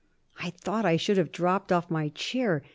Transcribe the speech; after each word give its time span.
I 0.41 0.49
thought 0.49 0.83
I 0.83 0.97
should 0.97 1.17
have 1.17 1.31
dropped 1.31 1.71
off 1.71 1.91
my 1.91 2.09
chair. 2.09 2.63